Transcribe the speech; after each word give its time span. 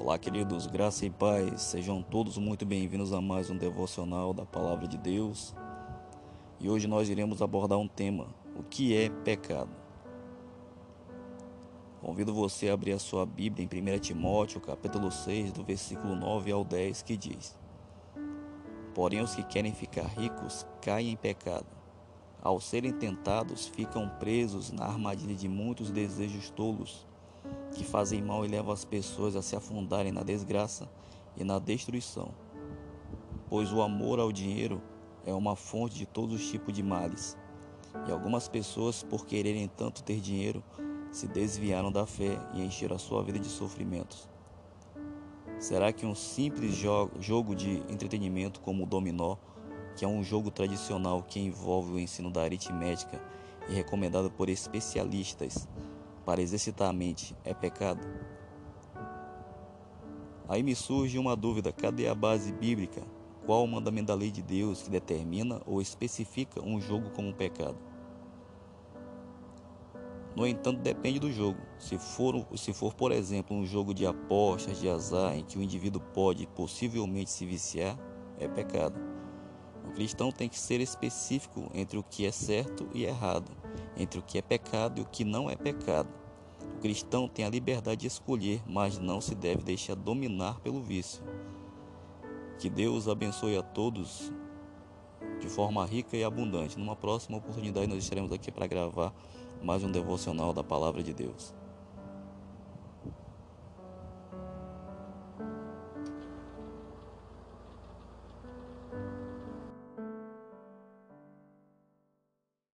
Olá, 0.00 0.16
queridos, 0.16 0.68
graça 0.68 1.04
e 1.04 1.10
paz, 1.10 1.60
sejam 1.60 2.00
todos 2.00 2.38
muito 2.38 2.64
bem-vindos 2.64 3.12
a 3.12 3.20
mais 3.20 3.50
um 3.50 3.56
devocional 3.56 4.32
da 4.32 4.46
Palavra 4.46 4.86
de 4.86 4.96
Deus. 4.96 5.52
E 6.60 6.70
hoje 6.70 6.86
nós 6.86 7.08
iremos 7.08 7.42
abordar 7.42 7.78
um 7.78 7.88
tema: 7.88 8.28
o 8.54 8.62
que 8.62 8.96
é 8.96 9.10
pecado? 9.10 9.70
Convido 12.00 12.32
você 12.32 12.68
a 12.68 12.74
abrir 12.74 12.92
a 12.92 12.98
sua 13.00 13.26
Bíblia 13.26 13.68
em 13.68 13.96
1 13.96 13.98
Timóteo, 13.98 14.60
capítulo 14.60 15.10
6, 15.10 15.50
do 15.50 15.64
versículo 15.64 16.14
9 16.14 16.52
ao 16.52 16.62
10, 16.62 17.02
que 17.02 17.16
diz: 17.16 17.58
Porém, 18.94 19.20
os 19.20 19.34
que 19.34 19.42
querem 19.42 19.74
ficar 19.74 20.06
ricos 20.06 20.64
caem 20.80 21.10
em 21.10 21.16
pecado. 21.16 21.66
Ao 22.40 22.60
serem 22.60 22.92
tentados, 22.92 23.66
ficam 23.66 24.08
presos 24.20 24.70
na 24.70 24.84
armadilha 24.84 25.34
de 25.34 25.48
muitos 25.48 25.90
desejos 25.90 26.50
tolos 26.50 27.04
que 27.72 27.84
fazem 27.84 28.22
mal 28.22 28.44
e 28.44 28.48
levam 28.48 28.72
as 28.72 28.84
pessoas 28.84 29.36
a 29.36 29.42
se 29.42 29.56
afundarem 29.56 30.12
na 30.12 30.22
desgraça 30.22 30.88
e 31.36 31.44
na 31.44 31.58
destruição. 31.58 32.30
Pois 33.48 33.72
o 33.72 33.80
amor 33.80 34.18
ao 34.18 34.32
dinheiro 34.32 34.82
é 35.24 35.32
uma 35.32 35.56
fonte 35.56 35.96
de 35.96 36.06
todos 36.06 36.40
os 36.40 36.50
tipos 36.50 36.74
de 36.74 36.82
males. 36.82 37.36
E 38.06 38.12
algumas 38.12 38.48
pessoas, 38.48 39.02
por 39.02 39.26
quererem 39.26 39.68
tanto 39.68 40.02
ter 40.02 40.20
dinheiro, 40.20 40.62
se 41.10 41.26
desviaram 41.26 41.90
da 41.90 42.06
fé 42.06 42.38
e 42.54 42.62
encheram 42.62 42.96
a 42.96 42.98
sua 42.98 43.22
vida 43.22 43.38
de 43.38 43.48
sofrimentos. 43.48 44.28
Será 45.58 45.92
que 45.92 46.06
um 46.06 46.14
simples 46.14 46.74
jogo 46.74 47.54
de 47.54 47.82
entretenimento 47.88 48.60
como 48.60 48.84
o 48.84 48.86
dominó, 48.86 49.36
que 49.96 50.04
é 50.04 50.08
um 50.08 50.22
jogo 50.22 50.50
tradicional 50.50 51.22
que 51.22 51.40
envolve 51.40 51.92
o 51.92 51.98
ensino 51.98 52.30
da 52.30 52.42
aritmética 52.42 53.20
e 53.68 53.74
recomendado 53.74 54.30
por 54.30 54.48
especialistas, 54.48 55.66
para 56.28 56.42
exercitar 56.42 56.90
a 56.90 56.92
mente 56.92 57.34
é 57.42 57.54
pecado? 57.54 58.06
Aí 60.46 60.62
me 60.62 60.74
surge 60.74 61.18
uma 61.18 61.34
dúvida: 61.34 61.72
cadê 61.72 62.06
a 62.06 62.14
base 62.14 62.52
bíblica? 62.52 63.00
Qual 63.46 63.64
o 63.64 63.66
mandamento 63.66 64.08
da 64.08 64.14
lei 64.14 64.30
de 64.30 64.42
Deus 64.42 64.82
que 64.82 64.90
determina 64.90 65.62
ou 65.64 65.80
especifica 65.80 66.60
um 66.62 66.78
jogo 66.78 67.08
como 67.12 67.28
um 67.28 67.32
pecado? 67.32 67.78
No 70.36 70.46
entanto, 70.46 70.82
depende 70.82 71.18
do 71.18 71.32
jogo. 71.32 71.60
Se 71.78 71.96
for, 71.96 72.46
se 72.58 72.74
for, 72.74 72.92
por 72.92 73.10
exemplo, 73.10 73.56
um 73.56 73.64
jogo 73.64 73.94
de 73.94 74.06
apostas, 74.06 74.78
de 74.78 74.86
azar, 74.86 75.34
em 75.34 75.42
que 75.42 75.58
o 75.58 75.62
indivíduo 75.62 76.02
pode 76.12 76.46
possivelmente 76.48 77.30
se 77.30 77.46
viciar, 77.46 77.98
é 78.38 78.46
pecado. 78.46 79.00
O 79.88 79.92
cristão 79.92 80.30
tem 80.30 80.46
que 80.46 80.58
ser 80.58 80.82
específico 80.82 81.70
entre 81.72 81.96
o 81.96 82.02
que 82.02 82.26
é 82.26 82.30
certo 82.30 82.86
e 82.92 83.04
errado, 83.04 83.50
entre 83.98 84.18
o 84.20 84.22
que 84.22 84.38
é 84.38 84.42
pecado 84.42 85.00
e 85.00 85.02
o 85.02 85.06
que 85.06 85.24
não 85.24 85.50
é 85.50 85.56
pecado. 85.56 86.08
O 86.76 86.80
cristão 86.80 87.28
tem 87.28 87.44
a 87.44 87.50
liberdade 87.50 88.02
de 88.02 88.06
escolher, 88.06 88.62
mas 88.66 88.98
não 88.98 89.20
se 89.20 89.34
deve 89.34 89.62
deixar 89.62 89.94
dominar 89.94 90.60
pelo 90.60 90.80
vício. 90.80 91.22
Que 92.58 92.70
Deus 92.70 93.08
abençoe 93.08 93.56
a 93.56 93.62
todos 93.62 94.32
de 95.40 95.48
forma 95.48 95.84
rica 95.84 96.16
e 96.16 96.24
abundante. 96.24 96.78
Numa 96.78 96.96
próxima 96.96 97.38
oportunidade, 97.38 97.86
nós 97.86 98.02
estaremos 98.02 98.32
aqui 98.32 98.50
para 98.50 98.66
gravar 98.66 99.12
mais 99.62 99.82
um 99.82 99.90
devocional 99.90 100.52
da 100.52 100.62
Palavra 100.62 101.02
de 101.02 101.12
Deus. 101.12 101.54